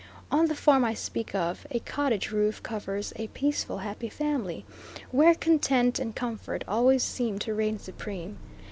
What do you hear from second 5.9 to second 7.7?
and comfort always seem to